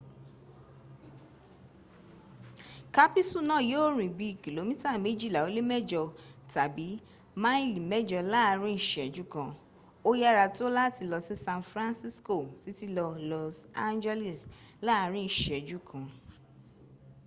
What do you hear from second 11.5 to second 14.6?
francisco títí lọ los angeles